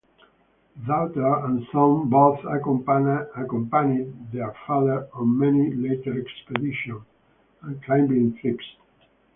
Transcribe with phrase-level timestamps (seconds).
[0.87, 7.03] Daughter and son both accompanied their father on many later expeditions
[7.61, 8.65] and climbing trips.